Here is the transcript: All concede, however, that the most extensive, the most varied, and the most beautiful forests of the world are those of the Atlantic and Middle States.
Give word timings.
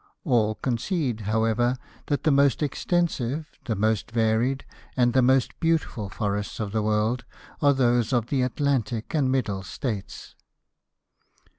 All 0.23 0.55
concede, 0.55 1.21
however, 1.29 1.77
that 2.07 2.23
the 2.23 2.31
most 2.31 2.63
extensive, 2.63 3.51
the 3.65 3.75
most 3.75 4.09
varied, 4.09 4.65
and 4.97 5.13
the 5.13 5.21
most 5.21 5.59
beautiful 5.59 6.09
forests 6.09 6.59
of 6.59 6.71
the 6.71 6.81
world 6.81 7.23
are 7.61 7.71
those 7.75 8.11
of 8.11 8.25
the 8.29 8.41
Atlantic 8.41 9.13
and 9.13 9.31
Middle 9.31 9.61
States. 9.61 10.33